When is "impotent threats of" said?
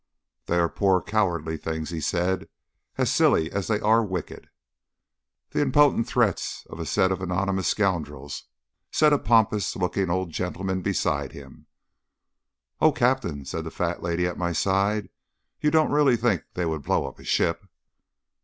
5.61-6.79